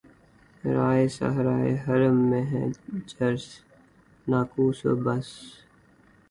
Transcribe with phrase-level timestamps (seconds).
[0.75, 2.63] راہِ صحرائے حرم میں ہے
[3.09, 3.45] جرس‘
[4.27, 5.27] ناقوس و بس